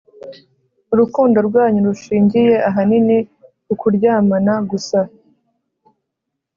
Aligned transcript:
urukundo 0.93 1.37
rwanyu 1.47 1.79
rushingiye 1.87 2.53
ahanini 2.69 3.17
ku 3.65 3.73
kuryamana 3.81 4.53
gusa. 4.69 4.99